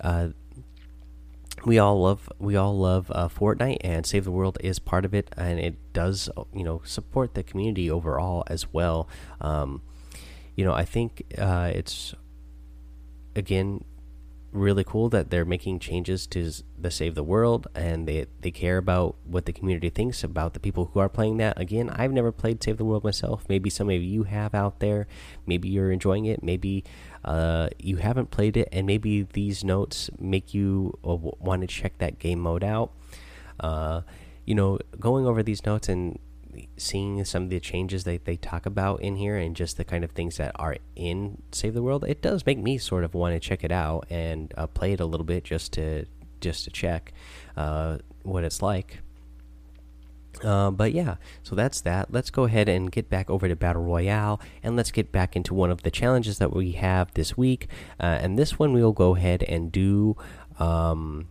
uh, 0.00 0.28
we 1.64 1.78
all 1.78 2.00
love 2.00 2.28
we 2.38 2.56
all 2.56 2.76
love 2.78 3.10
uh, 3.14 3.28
Fortnite, 3.28 3.78
and 3.82 4.06
Save 4.06 4.24
the 4.24 4.30
World 4.30 4.58
is 4.60 4.78
part 4.78 5.04
of 5.04 5.14
it, 5.14 5.30
and 5.36 5.58
it 5.58 5.76
does 5.92 6.28
you 6.54 6.64
know 6.64 6.82
support 6.84 7.34
the 7.34 7.42
community 7.42 7.90
overall 7.90 8.44
as 8.46 8.72
well. 8.72 9.08
Um, 9.40 9.82
you 10.56 10.64
know, 10.64 10.72
I 10.72 10.84
think 10.84 11.22
uh, 11.38 11.70
it's 11.74 12.14
again 13.36 13.84
really 14.52 14.84
cool 14.84 15.08
that 15.10 15.30
they're 15.30 15.44
making 15.44 15.78
changes 15.78 16.26
to 16.26 16.50
the 16.78 16.90
Save 16.90 17.14
the 17.14 17.22
World, 17.22 17.66
and 17.74 18.06
they 18.08 18.26
they 18.40 18.50
care 18.50 18.78
about 18.78 19.16
what 19.24 19.44
the 19.46 19.52
community 19.52 19.90
thinks 19.90 20.24
about 20.24 20.54
the 20.54 20.60
people 20.60 20.90
who 20.92 21.00
are 21.00 21.08
playing 21.08 21.36
that. 21.38 21.60
Again, 21.60 21.90
I've 21.90 22.12
never 22.12 22.32
played 22.32 22.62
Save 22.62 22.78
the 22.78 22.84
World 22.84 23.04
myself. 23.04 23.44
Maybe 23.48 23.70
some 23.70 23.90
of 23.90 24.02
you 24.02 24.24
have 24.24 24.54
out 24.54 24.80
there. 24.80 25.06
Maybe 25.46 25.68
you're 25.68 25.92
enjoying 25.92 26.24
it. 26.26 26.42
Maybe 26.42 26.84
uh, 27.24 27.68
you 27.78 27.96
haven't 27.96 28.30
played 28.30 28.56
it, 28.56 28.68
and 28.72 28.86
maybe 28.86 29.22
these 29.32 29.64
notes 29.64 30.10
make 30.18 30.54
you 30.54 30.98
uh, 31.04 31.16
want 31.16 31.62
to 31.62 31.66
check 31.66 31.98
that 31.98 32.18
game 32.18 32.40
mode 32.40 32.64
out. 32.64 32.92
Uh, 33.60 34.02
you 34.44 34.54
know, 34.54 34.78
going 34.98 35.26
over 35.26 35.42
these 35.42 35.66
notes 35.66 35.90
and 35.90 36.18
seeing 36.76 37.24
some 37.24 37.44
of 37.44 37.50
the 37.50 37.60
changes 37.60 38.04
that 38.04 38.24
they 38.24 38.36
talk 38.36 38.66
about 38.66 39.00
in 39.00 39.16
here 39.16 39.36
and 39.36 39.54
just 39.54 39.76
the 39.76 39.84
kind 39.84 40.04
of 40.04 40.10
things 40.10 40.36
that 40.38 40.52
are 40.56 40.76
in 40.96 41.42
Save 41.52 41.74
the 41.74 41.82
World, 41.82 42.04
it 42.06 42.22
does 42.22 42.44
make 42.46 42.58
me 42.58 42.78
sort 42.78 43.04
of 43.04 43.14
want 43.14 43.34
to 43.34 43.40
check 43.40 43.64
it 43.64 43.72
out 43.72 44.06
and 44.10 44.52
uh, 44.56 44.66
play 44.66 44.92
it 44.92 45.00
a 45.00 45.06
little 45.06 45.24
bit 45.26 45.44
just 45.44 45.72
to 45.74 46.06
just 46.40 46.64
to 46.64 46.70
check 46.70 47.12
uh, 47.56 47.98
what 48.22 48.44
it's 48.44 48.62
like. 48.62 49.00
Uh, 50.44 50.70
but 50.70 50.92
yeah, 50.92 51.16
so 51.42 51.54
that's 51.54 51.80
that. 51.80 52.12
Let's 52.12 52.30
go 52.30 52.44
ahead 52.44 52.68
and 52.68 52.92
get 52.92 53.08
back 53.08 53.28
over 53.28 53.48
to 53.48 53.56
Battle 53.56 53.82
Royale 53.82 54.40
and 54.62 54.76
let's 54.76 54.90
get 54.90 55.10
back 55.10 55.34
into 55.34 55.52
one 55.52 55.70
of 55.70 55.82
the 55.82 55.90
challenges 55.90 56.38
that 56.38 56.54
we 56.54 56.72
have 56.72 57.12
this 57.14 57.36
week. 57.36 57.68
Uh, 57.98 58.18
and 58.20 58.38
this 58.38 58.58
one 58.58 58.72
we 58.72 58.82
will 58.82 58.92
go 58.92 59.16
ahead 59.16 59.42
and 59.42 59.72
do. 59.72 60.16
Um, 60.58 61.28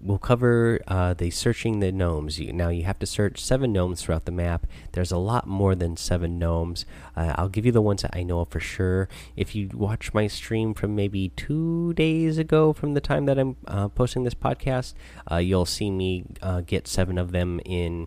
we'll 0.00 0.18
cover 0.18 0.80
uh, 0.86 1.14
the 1.14 1.30
searching 1.30 1.80
the 1.80 1.90
gnomes. 1.90 2.38
Now 2.38 2.68
you 2.68 2.84
have 2.84 2.98
to 3.00 3.06
search 3.06 3.42
seven 3.42 3.72
gnomes 3.72 4.02
throughout 4.02 4.24
the 4.24 4.32
map. 4.32 4.66
There's 4.92 5.12
a 5.12 5.16
lot 5.18 5.46
more 5.46 5.74
than 5.74 5.96
seven 5.96 6.38
gnomes. 6.38 6.84
Uh, 7.16 7.34
I'll 7.36 7.48
give 7.48 7.66
you 7.66 7.72
the 7.72 7.82
ones 7.82 8.02
that 8.02 8.14
I 8.14 8.22
know 8.22 8.44
for 8.44 8.60
sure. 8.60 9.08
If 9.36 9.54
you 9.54 9.70
watch 9.72 10.12
my 10.14 10.26
stream 10.26 10.74
from 10.74 10.94
maybe 10.94 11.30
two 11.30 11.94
days 11.94 12.38
ago, 12.38 12.72
from 12.72 12.94
the 12.94 13.00
time 13.00 13.26
that 13.26 13.38
I'm 13.38 13.56
uh, 13.66 13.88
posting 13.88 14.24
this 14.24 14.34
podcast, 14.34 14.94
uh, 15.30 15.36
you'll 15.36 15.66
see 15.66 15.90
me 15.90 16.24
uh, 16.42 16.60
get 16.60 16.86
seven 16.86 17.18
of 17.18 17.32
them 17.32 17.60
in 17.64 18.06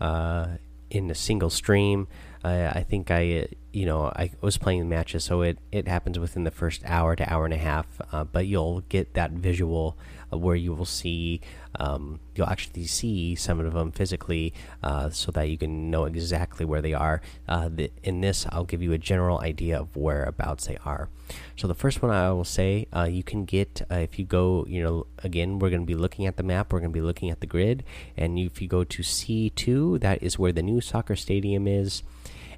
uh, 0.00 0.56
in 0.90 1.10
a 1.10 1.14
single 1.14 1.50
stream. 1.50 2.08
I 2.42 2.86
think 2.88 3.10
I 3.10 3.48
you 3.72 3.86
know 3.86 4.12
I 4.14 4.30
was 4.40 4.58
playing 4.58 4.88
matches, 4.88 5.24
so 5.24 5.42
it 5.42 5.58
it 5.70 5.88
happens 5.88 6.18
within 6.18 6.44
the 6.44 6.50
first 6.50 6.82
hour 6.84 7.16
to 7.16 7.32
hour 7.32 7.44
and 7.44 7.54
a 7.54 7.58
half. 7.58 7.86
Uh, 8.12 8.24
but 8.24 8.46
you'll 8.46 8.82
get 8.88 9.14
that 9.14 9.30
visual 9.32 9.96
uh, 10.32 10.38
where 10.38 10.56
you 10.56 10.74
will 10.74 10.86
see 10.86 11.40
um, 11.76 12.18
you'll 12.34 12.48
actually 12.48 12.86
see 12.86 13.34
some 13.36 13.60
of 13.60 13.72
them 13.72 13.92
physically, 13.92 14.52
uh, 14.82 15.10
so 15.10 15.30
that 15.32 15.48
you 15.48 15.56
can 15.56 15.90
know 15.90 16.04
exactly 16.04 16.66
where 16.66 16.82
they 16.82 16.94
are. 16.94 17.22
Uh, 17.48 17.68
the, 17.72 17.90
in 18.02 18.20
this, 18.20 18.46
I'll 18.50 18.64
give 18.64 18.82
you 18.82 18.92
a 18.92 18.98
general 18.98 19.40
idea 19.40 19.78
of 19.78 19.94
whereabouts 19.96 20.66
they 20.66 20.78
are. 20.84 21.08
So 21.56 21.68
the 21.68 21.74
first 21.74 22.02
one 22.02 22.10
I 22.10 22.32
will 22.32 22.44
say 22.44 22.88
uh, 22.92 23.04
you 23.04 23.22
can 23.22 23.44
get 23.44 23.82
if 23.90 24.18
you 24.18 24.24
go, 24.24 24.66
you 24.68 24.82
know, 24.82 25.06
again 25.22 25.60
we're 25.60 25.70
going 25.70 25.82
to 25.82 25.86
be 25.86 25.94
looking 25.94 26.26
at 26.26 26.36
the 26.36 26.42
map, 26.42 26.72
we're 26.72 26.80
going 26.80 26.92
to 26.92 27.00
be 27.00 27.00
looking 27.00 27.30
at 27.30 27.40
the 27.40 27.46
grid, 27.46 27.84
and 28.16 28.38
if 28.38 28.60
you 28.60 28.66
go 28.66 28.82
to 28.82 29.02
C 29.04 29.50
two, 29.50 29.98
that 29.98 30.22
is 30.22 30.38
where 30.38 30.52
the 30.52 30.62
new 30.62 30.80
soccer 30.80 31.14
stadium 31.14 31.68
is 31.68 32.02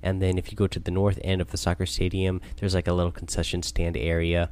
and 0.03 0.21
then 0.21 0.39
if 0.39 0.51
you 0.51 0.57
go 0.57 0.67
to 0.67 0.81
the 0.81 0.91
north 0.91 1.19
end 1.23 1.41
of 1.41 1.51
the 1.51 1.57
soccer 1.57 1.87
stadium, 1.87 2.41
there's 2.57 2.75
like 2.75 2.89
a 2.89 2.93
little 2.93 3.13
concession 3.13 3.63
stand 3.63 3.97
area, 3.97 4.51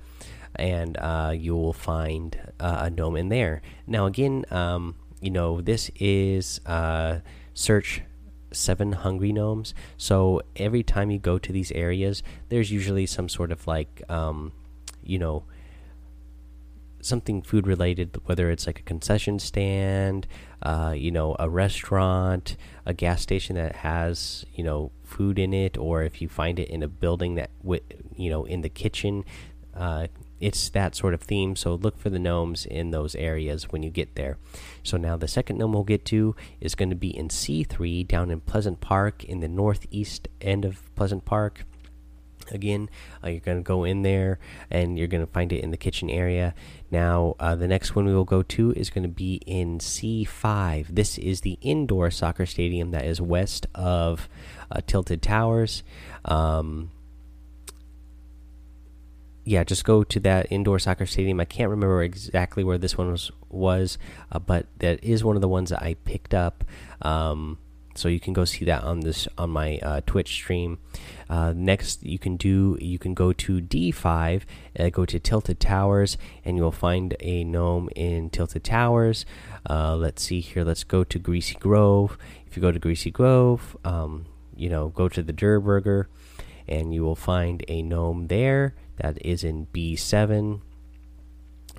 and 0.57 0.97
uh, 0.99 1.33
you 1.35 1.57
will 1.57 1.73
find 1.73 2.39
uh, 2.61 2.79
a 2.83 2.91
gnome 2.91 3.17
in 3.17 3.29
there. 3.29 3.63
Now, 3.87 4.07
again, 4.07 4.45
um, 4.51 4.97
you 5.21 5.31
know 5.31 5.61
this 5.61 5.91
is 5.97 6.61
uh, 6.67 7.21
search 7.55 8.03
seven 8.53 8.93
hungry 8.93 9.33
gnomes. 9.33 9.75
So 9.97 10.43
every 10.57 10.83
time 10.83 11.11
you 11.11 11.19
go 11.19 11.39
to 11.39 11.53
these 11.53 11.71
areas, 11.73 12.23
there's 12.49 12.73
usually 12.73 13.07
some 13.07 13.29
sort 13.29 13.53
of 13.53 13.67
like, 13.67 14.03
um, 14.09 14.53
you 15.03 15.19
know 15.19 15.45
something 17.03 17.43
food 17.43 17.67
related, 17.67 18.17
whether 18.25 18.51
it's 18.51 18.67
like 18.67 18.81
a 18.81 18.83
concession 18.83 19.39
stand, 19.39 20.27
uh, 20.63 20.95
you 20.97 21.11
know, 21.11 21.37
a 21.39 21.49
restaurant, 21.49 22.57
a 22.87 22.95
gas 22.95 23.23
station 23.23 23.57
that 23.57 23.77
has 23.77 24.45
you 24.55 24.65
know 24.65 24.93
food 25.03 25.39
in 25.39 25.53
it, 25.53 25.77
or 25.79 26.03
if 26.03 26.21
you 26.21 26.29
find 26.29 26.59
it 26.59 26.69
in 26.69 26.83
a 26.83 26.89
building 26.89 27.35
that 27.37 27.51
with 27.63 27.83
you 28.17 28.31
know 28.31 28.45
in 28.45 28.61
the 28.63 28.69
kitchen, 28.69 29.25
uh, 29.75 30.07
it's 30.41 30.71
that 30.71 30.95
sort 30.95 31.15
of 31.15 31.21
theme. 31.21 31.55
So 31.55 31.75
look 31.75 31.99
for 31.99 32.11
the 32.11 32.19
gnomes 32.19 32.65
in 32.65 32.91
those 32.91 33.15
areas 33.15 33.71
when 33.71 33.83
you 33.83 33.91
get 33.91 34.15
there. 34.15 34.39
So 34.83 34.97
now 34.97 35.17
the 35.17 35.29
second 35.29 35.59
gnome 35.59 35.73
we'll 35.73 35.85
get 35.85 36.05
to 36.07 36.35
is 36.61 36.75
going 36.75 36.91
to 36.91 36.97
be 36.97 37.17
in 37.17 37.29
C3 37.29 38.07
down 38.09 38.31
in 38.31 38.41
Pleasant 38.41 38.81
Park 38.81 39.23
in 39.25 39.41
the 39.41 39.49
northeast 39.49 40.29
end 40.41 40.65
of 40.65 40.95
Pleasant 40.95 41.25
Park 41.25 41.65
again 42.51 42.89
uh, 43.23 43.29
you're 43.29 43.41
going 43.41 43.59
to 43.59 43.63
go 43.63 43.85
in 43.85 44.03
there 44.03 44.39
and 44.71 44.99
you're 44.99 45.09
going 45.09 45.25
to 45.25 45.33
find 45.33 45.53
it 45.53 45.63
in 45.63 45.71
the 45.71 45.77
kitchen 45.77 46.11
area. 46.11 46.55
Now 46.91 47.37
uh, 47.39 47.55
the 47.55 47.69
next 47.69 47.95
one 47.95 48.07
we 48.07 48.15
will 48.15 48.25
go 48.25 48.43
to 48.43 48.73
is 48.73 48.91
going 48.91 49.03
to 49.03 49.09
be 49.09 49.41
in 49.47 49.79
c5 49.79 50.87
this 50.89 51.19
is 51.19 51.43
the 51.43 51.59
indoor 51.61 52.11
soccer 52.11 52.47
stadium 52.47 52.91
that 52.91 53.05
is 53.05 53.21
west 53.21 53.67
of 53.75 54.29
uh, 54.71 54.81
tilted 54.87 55.23
towers. 55.23 55.83
Um, 56.25 56.91
yeah 59.45 59.65
just 59.65 59.85
go 59.85 60.05
to 60.05 60.21
that 60.21 60.47
indoor 60.51 60.79
soccer 60.79 61.07
stadium. 61.07 61.41
I 61.41 61.45
can't 61.45 61.71
remember 61.71 62.03
exactly 62.03 62.63
where 62.65 62.79
this 62.79 62.97
one 62.97 63.11
was 63.11 63.31
was 63.49 63.99
uh, 64.31 64.39
but 64.39 64.67
that 64.79 65.03
is 65.03 65.25
one 65.25 65.37
of 65.37 65.43
the 65.43 65.49
ones 65.49 65.71
that 65.71 65.83
i 65.83 65.95
picked 66.05 66.35
up. 66.35 66.65
Um, 67.03 67.59
so 67.95 68.09
you 68.09 68.21
can 68.21 68.33
go 68.33 68.45
see 68.45 68.65
that 68.65 68.85
on 68.85 69.01
this 69.01 69.29
on 69.37 69.51
my 69.51 69.79
uh, 69.79 70.01
Twitch 70.07 70.33
stream. 70.33 70.79
Uh, 71.29 71.53
next, 71.55 72.03
you 72.03 72.19
can 72.19 72.37
do 72.37 72.77
you 72.81 72.99
can 72.99 73.15
go 73.15 73.33
to 73.33 73.61
D5, 73.61 74.43
uh, 74.79 74.89
go 74.91 75.05
to 75.05 75.19
Tilted 75.19 75.61
Towers, 75.61 76.17
and 76.45 76.57
you'll 76.57 76.73
find 76.73 77.17
a 77.21 77.45
gnome 77.45 77.89
in 77.95 78.31
Tilted 78.31 78.65
Towers. 78.65 79.27
Uh, 79.69 79.97
let's 79.97 80.23
see 80.23 80.41
here. 80.41 80.65
Let's 80.65 80.85
go 80.85 81.05
to 81.05 81.19
Greasy 81.19 81.55
Grove. 81.55 82.17
If 82.47 82.57
you 82.57 82.63
go 82.63 82.73
to 82.73 82.79
Greasy 82.79 83.11
Grove, 83.11 83.77
um, 83.85 84.27
you 84.57 84.69
know, 84.69 84.89
go 84.89 85.09
to 85.09 85.23
the 85.23 85.33
Durr 85.33 85.61
Burger, 85.61 86.09
and 86.69 86.95
you 86.95 87.03
will 87.03 87.17
find 87.17 87.65
a 87.69 87.83
gnome 87.83 88.29
there 88.29 88.75
that 88.97 89.25
is 89.25 89.45
in 89.45 89.67
B7 89.73 90.61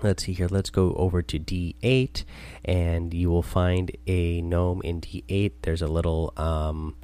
let's 0.03 0.25
see 0.25 0.33
here. 0.33 0.47
Let's 0.49 0.69
go 0.69 0.93
over 0.95 1.21
to 1.21 1.39
d8 1.39 2.23
and 2.65 3.13
you 3.13 3.29
will 3.29 3.43
find 3.43 3.91
a 4.07 4.41
gnome 4.41 4.81
in 4.83 5.01
d8 5.01 5.51
there's 5.61 5.81
a 5.81 5.87
little 5.87 6.33
um 6.37 6.95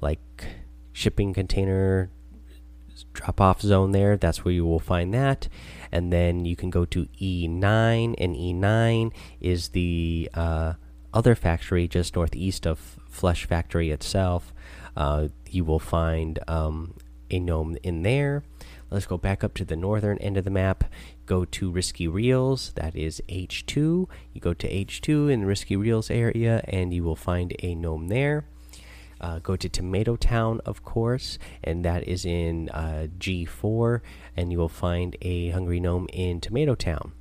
like 0.00 0.20
shipping 0.92 1.32
container 1.34 2.10
drop 3.12 3.40
off 3.40 3.60
zone 3.60 3.92
there. 3.92 4.16
That's 4.16 4.44
where 4.44 4.52
you 4.52 4.64
will 4.64 4.80
find 4.80 5.12
that. 5.14 5.48
And 5.92 6.12
then 6.12 6.44
you 6.44 6.56
can 6.56 6.70
go 6.70 6.84
to 6.86 7.06
e9 7.20 8.14
and 8.18 8.36
e9 8.36 9.12
is 9.40 9.70
the 9.70 10.30
uh, 10.34 10.74
other 11.12 11.34
factory 11.34 11.88
just 11.88 12.14
northeast 12.14 12.66
of 12.66 12.98
Flush 13.08 13.46
Factory 13.46 13.90
itself. 13.90 14.52
Uh, 14.96 15.28
you 15.48 15.64
will 15.64 15.78
find 15.78 16.38
um, 16.48 16.94
a 17.30 17.38
gnome 17.38 17.76
in 17.82 18.02
there. 18.02 18.42
Let's 18.90 19.06
go 19.06 19.18
back 19.18 19.44
up 19.44 19.54
to 19.54 19.64
the 19.64 19.76
northern 19.76 20.18
end 20.18 20.36
of 20.36 20.44
the 20.44 20.50
map 20.50 20.84
go 21.28 21.44
to 21.44 21.70
Risky 21.70 22.08
Reels, 22.08 22.72
that 22.74 22.96
is 22.96 23.22
H2. 23.28 24.08
You 24.32 24.40
go 24.40 24.54
to 24.54 24.66
H2 24.66 25.30
in 25.30 25.42
the 25.42 25.46
Risky 25.46 25.76
Reels 25.76 26.10
area, 26.10 26.64
and 26.66 26.92
you 26.92 27.04
will 27.04 27.16
find 27.16 27.54
a 27.62 27.74
gnome 27.74 28.08
there. 28.08 28.46
Uh, 29.20 29.38
go 29.38 29.54
to 29.54 29.68
Tomato 29.68 30.16
Town, 30.16 30.60
of 30.64 30.82
course, 30.84 31.38
and 31.62 31.84
that 31.84 32.08
is 32.08 32.24
in 32.24 32.70
uh, 32.70 33.08
G4, 33.18 34.00
and 34.36 34.50
you 34.50 34.58
will 34.58 34.70
find 34.70 35.16
a 35.20 35.50
hungry 35.50 35.80
gnome 35.80 36.08
in 36.12 36.40
Tomato 36.40 36.74
Town. 36.74 37.12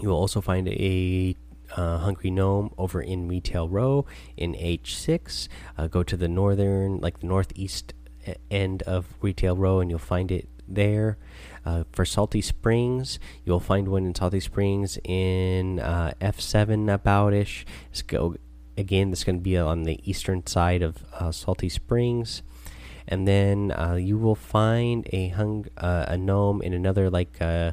You 0.00 0.08
will 0.08 0.16
also 0.16 0.40
find 0.40 0.66
a 0.68 1.36
uh, 1.76 1.98
hungry 1.98 2.30
gnome 2.30 2.72
over 2.78 3.02
in 3.02 3.28
Retail 3.28 3.68
Row 3.68 4.06
in 4.36 4.54
H6. 4.54 5.48
Uh, 5.76 5.86
go 5.88 6.02
to 6.02 6.16
the 6.16 6.28
northern, 6.28 6.98
like 7.00 7.20
the 7.20 7.26
northeast 7.26 7.92
end 8.50 8.82
of 8.84 9.06
Retail 9.20 9.56
Row, 9.56 9.80
and 9.80 9.90
you'll 9.90 9.98
find 9.98 10.30
it 10.30 10.48
there. 10.68 11.18
Uh, 11.66 11.82
for 11.90 12.04
Salty 12.04 12.40
Springs, 12.40 13.18
you'll 13.44 13.58
find 13.58 13.88
one 13.88 14.06
in 14.06 14.14
Salty 14.14 14.38
Springs 14.38 14.98
in 15.02 15.80
uh, 15.80 16.12
F7 16.20 16.92
about 16.92 17.34
ish. 17.34 17.66
Again. 18.78 19.10
This 19.10 19.20
is 19.20 19.24
going 19.24 19.38
to 19.38 19.42
be 19.42 19.56
on 19.56 19.82
the 19.82 19.98
eastern 20.08 20.46
side 20.46 20.82
of 20.82 21.02
uh, 21.14 21.32
Salty 21.32 21.68
Springs, 21.68 22.42
and 23.08 23.26
then 23.26 23.72
uh, 23.72 23.94
you 23.94 24.16
will 24.16 24.36
find 24.36 25.08
a 25.12 25.28
hung 25.28 25.66
uh, 25.78 26.04
a 26.06 26.16
gnome 26.16 26.62
in 26.62 26.72
another 26.72 27.10
like 27.10 27.40
uh, 27.40 27.72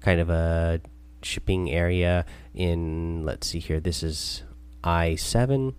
kind 0.00 0.20
of 0.20 0.30
a 0.30 0.80
shipping 1.22 1.70
area 1.70 2.24
in. 2.54 3.24
Let's 3.24 3.48
see 3.48 3.58
here. 3.58 3.80
This 3.80 4.02
is 4.02 4.44
I 4.84 5.16
seven, 5.16 5.74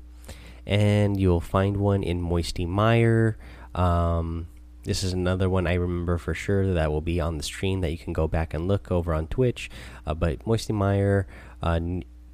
and 0.66 1.20
you'll 1.20 1.40
find 1.40 1.78
one 1.78 2.04
in 2.04 2.20
Moisty 2.20 2.66
Mire. 2.66 3.38
Um, 3.76 4.48
this 4.84 5.04
is 5.04 5.14
another 5.14 5.50
one 5.50 5.66
I 5.66 5.74
remember 5.74 6.18
for 6.18 6.34
sure 6.34 6.74
that 6.74 6.92
will 6.92 7.02
be 7.02 7.20
on 7.20 7.38
the 7.38 7.44
stream 7.44 7.82
that 7.82 7.92
you 7.92 7.98
can 7.98 8.14
go 8.14 8.28
back 8.28 8.54
and 8.54 8.68
look 8.68 8.92
over 8.92 9.14
on 9.14 9.28
Twitch. 9.28 9.70
Uh, 10.06 10.14
but 10.14 10.46
Moisty 10.46 10.74
Mire 10.74 11.28
uh, 11.62 11.80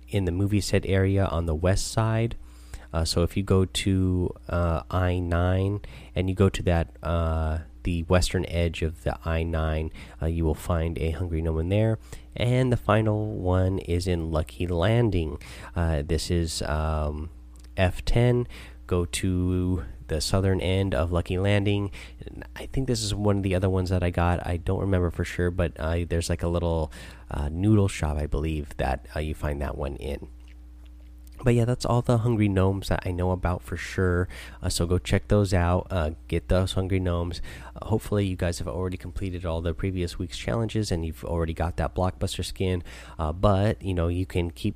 in 0.08 0.26
the 0.26 0.32
movie 0.32 0.62
set 0.62 0.86
area 0.86 1.26
on 1.26 1.46
the 1.46 1.56
west 1.56 1.92
side. 1.92 2.36
Uh, 2.92 3.06
so 3.06 3.22
if 3.22 3.38
you 3.38 3.44
go 3.44 3.66
to 3.66 4.34
uh, 4.50 4.82
I 4.90 5.20
nine 5.20 5.82
and 6.16 6.28
you 6.28 6.36
go 6.36 6.50
to 6.50 6.64
that 6.64 6.88
uh, 7.04 7.60
the 7.84 8.02
western 8.04 8.46
edge 8.48 8.82
of 8.82 9.04
the 9.04 9.18
I 9.24 9.44
nine, 9.44 9.92
uh, 10.22 10.26
you 10.26 10.44
will 10.44 10.56
find 10.56 10.98
a 10.98 11.12
hungry 11.12 11.44
gnome 11.44 11.70
there. 11.70 12.00
And 12.36 12.72
the 12.72 12.78
final 12.78 13.38
one 13.38 13.78
is 13.80 14.08
in 14.08 14.32
Lucky 14.32 14.66
Landing. 14.66 15.38
this 15.76 16.32
is 16.32 16.64
um, 16.64 17.30
F 17.78 18.04
ten. 18.06 18.48
Go 18.88 19.06
to 19.06 19.84
the 20.10 20.22
southern 20.22 20.60
end 20.60 20.94
of 20.94 21.12
Lucky 21.12 21.38
Landing. 21.38 21.92
I 22.56 22.66
think 22.66 22.88
this 22.88 23.02
is 23.02 23.16
one 23.16 23.38
of 23.38 23.44
the 23.44 23.56
other 23.56 23.70
ones 23.70 23.90
that 23.90 24.04
I 24.04 24.10
got. 24.10 24.46
I 24.46 24.58
don't 24.58 24.82
remember 24.82 25.10
for 25.10 25.24
sure, 25.24 25.52
but 25.52 25.80
uh, 25.80 26.06
there's 26.08 26.30
like 26.30 26.44
a 26.44 26.48
little 26.48 26.92
uh, 27.32 27.50
noodle 27.52 27.88
shop, 27.88 28.18
I 28.18 28.26
believe, 28.26 28.76
that 28.78 29.06
uh, 29.16 29.20
you 29.20 29.34
find 29.34 29.62
that 29.62 29.78
one 29.78 29.96
in. 29.96 30.28
But 31.42 31.56
yeah, 31.56 31.64
that's 31.64 31.86
all 31.86 32.02
the 32.02 32.18
hungry 32.18 32.50
gnomes 32.50 32.90
that 32.90 33.04
I 33.06 33.12
know 33.12 33.32
about 33.32 33.64
for 33.64 33.78
sure. 33.78 34.28
Uh, 34.62 34.68
so 34.68 34.86
go 34.86 34.98
check 34.98 35.30
those 35.30 35.54
out. 35.54 35.88
Uh, 35.90 36.12
get 36.28 36.50
those 36.50 36.74
hungry 36.74 37.00
gnomes. 37.00 37.42
Uh, 37.76 37.86
hopefully, 37.86 38.26
you 38.26 38.36
guys 38.36 38.60
have 38.60 38.68
already 38.68 38.98
completed 38.98 39.46
all 39.46 39.62
the 39.62 39.74
previous 39.74 40.20
week's 40.20 40.38
challenges 40.38 40.92
and 40.92 41.06
you've 41.06 41.24
already 41.24 41.54
got 41.54 41.78
that 41.78 41.96
blockbuster 41.96 42.44
skin. 42.44 42.84
but 43.18 43.82
you 43.82 43.94
know, 43.94 44.10
you 44.10 44.26
can 44.26 44.52
keep 44.52 44.76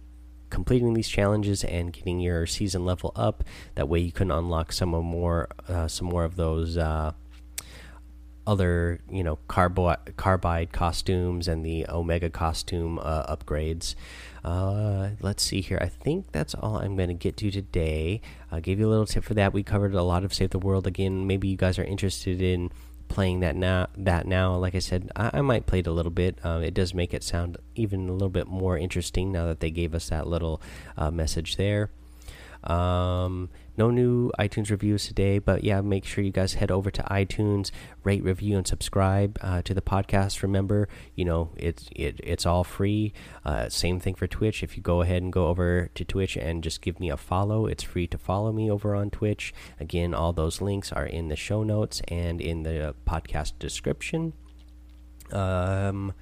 completing 0.54 0.94
these 0.94 1.10
challenges 1.10 1.64
and 1.64 1.92
getting 1.92 2.20
your 2.20 2.46
season 2.46 2.86
level 2.86 3.12
up. 3.16 3.44
That 3.74 3.90
way, 3.90 4.00
you 4.00 4.12
can 4.12 4.30
unlock 4.30 4.72
some 4.72 4.90
more, 4.90 5.50
uh, 5.68 5.88
some 5.88 6.08
more 6.08 6.24
of 6.24 6.36
those 6.36 6.78
uh, 6.78 7.14
other, 8.46 9.00
you 9.10 9.24
know, 9.24 9.40
carbo 9.48 9.96
carbide 10.16 10.72
costumes 10.72 11.48
and 11.48 11.66
the 11.66 11.88
Omega 11.90 12.30
costume 12.30 13.00
uh, 13.00 13.36
upgrades. 13.36 13.96
Uh, 14.44 15.10
let's 15.22 15.42
see 15.42 15.62
here. 15.62 15.80
I 15.82 15.88
think 15.88 16.32
that's 16.32 16.54
all 16.54 16.78
I'm 16.78 16.96
going 16.96 17.10
to 17.10 17.16
get 17.16 17.36
to 17.38 17.50
today. 17.50 18.22
I 18.52 18.60
gave 18.60 18.80
you 18.80 18.88
a 18.88 18.92
little 18.92 19.08
tip 19.08 19.24
for 19.24 19.34
that. 19.34 19.54
We 19.54 19.64
covered 19.64 19.96
a 19.96 20.04
lot 20.04 20.24
of 20.24 20.36
Save 20.36 20.52
the 20.52 20.60
World 20.60 20.86
again. 20.86 21.26
Maybe 21.26 21.48
you 21.48 21.58
guys 21.58 21.80
are 21.80 21.84
interested 21.84 22.42
in 22.42 22.70
playing 23.14 23.42
that 23.42 23.56
now. 23.56 23.88
That 23.96 24.26
now, 24.26 24.56
like 24.56 24.74
I 24.74 24.80
said, 24.80 25.12
I, 25.16 25.30
I 25.36 25.42
might 25.42 25.68
play 25.68 25.80
it 25.80 25.88
a 25.88 25.92
little 25.92 26.12
bit. 26.12 26.40
Uh, 26.44 26.62
it 26.64 26.74
does 26.74 26.96
make 26.96 27.14
it 27.14 27.24
sound 27.24 27.58
even 27.76 28.10
a 28.10 28.12
little 28.12 28.30
bit 28.30 28.48
more 28.48 28.76
interesting 28.76 29.32
now 29.32 29.46
that 29.46 29.60
they 29.60 29.70
gave 29.70 29.94
us 29.94 30.10
that 30.10 30.26
little 30.26 30.60
uh, 30.98 31.12
message 31.12 31.56
there. 31.56 31.92
Um, 32.64 33.50
no 33.78 33.90
new 33.90 34.32
iTunes 34.40 34.70
reviews 34.70 35.08
today, 35.08 35.40
but 35.40 35.64
yeah, 35.64 35.82
make 35.82 36.06
sure 36.06 36.24
you 36.24 36.32
guys 36.32 36.56
head 36.56 36.72
over 36.72 36.92
to 36.92 37.02
iTunes, 37.04 37.72
rate, 38.04 38.24
review, 38.24 38.58
and 38.58 38.68
subscribe 38.68 39.38
uh, 39.42 39.62
to 39.64 39.74
the 39.74 39.82
podcast. 39.82 40.44
Remember, 40.44 40.88
you 41.16 41.26
know 41.26 41.52
it's 41.56 41.90
it, 41.96 42.20
it's 42.24 42.46
all 42.46 42.64
free. 42.64 43.14
Uh, 43.44 43.70
same 43.70 44.00
thing 44.00 44.16
for 44.16 44.28
Twitch. 44.28 44.64
If 44.64 44.78
you 44.78 44.84
go 44.84 45.02
ahead 45.02 45.24
and 45.24 45.34
go 45.34 45.48
over 45.48 45.90
to 45.96 46.06
Twitch 46.06 46.38
and 46.38 46.64
just 46.64 46.82
give 46.82 47.00
me 47.00 47.10
a 47.10 47.18
follow, 47.18 47.66
it's 47.66 47.84
free 47.84 48.08
to 48.08 48.18
follow 48.18 48.52
me 48.52 48.70
over 48.70 48.96
on 48.96 49.10
Twitch. 49.10 49.54
Again, 49.80 50.14
all 50.14 50.34
those 50.34 50.62
links 50.62 50.92
are 50.92 51.06
in 51.06 51.30
the 51.30 51.36
show 51.36 51.64
notes 51.64 52.02
and 52.08 52.42
in 52.42 52.64
the 52.64 52.96
podcast 53.08 53.54
description. 53.60 54.34
Um, 55.32 56.14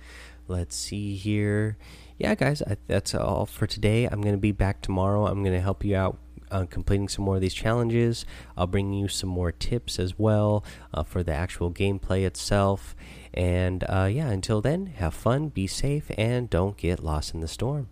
let's 0.48 0.76
see 0.76 1.16
here. 1.16 1.78
Yeah, 2.18 2.36
guys, 2.36 2.62
that's 2.88 3.16
all 3.16 3.46
for 3.48 3.66
today. 3.66 4.06
I'm 4.06 4.22
going 4.22 4.36
to 4.36 4.40
be 4.42 4.52
back 4.52 4.82
tomorrow. 4.82 5.26
I'm 5.26 5.44
going 5.44 5.56
to 5.56 5.62
help 5.62 5.84
you 5.84 5.96
out 5.96 6.20
uh, 6.52 6.66
completing 6.70 7.08
some 7.08 7.26
more 7.26 7.36
of 7.36 7.42
these 7.42 7.54
challenges. 7.54 8.26
I'll 8.56 8.68
bring 8.68 8.94
you 8.94 9.08
some 9.08 9.30
more 9.30 9.52
tips 9.52 9.98
as 9.98 10.20
well 10.20 10.64
uh, 10.94 11.04
for 11.04 11.24
the 11.24 11.34
actual 11.34 11.72
gameplay 11.72 12.26
itself. 12.26 12.96
And 13.34 13.84
uh, 13.88 14.10
yeah, 14.12 14.30
until 14.30 14.62
then, 14.62 14.88
have 14.98 15.14
fun, 15.14 15.50
be 15.50 15.68
safe, 15.68 16.12
and 16.18 16.50
don't 16.50 16.78
get 16.78 17.04
lost 17.04 17.34
in 17.34 17.40
the 17.40 17.48
storm. 17.48 17.88